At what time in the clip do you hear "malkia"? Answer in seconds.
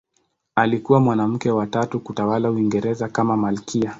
3.37-3.89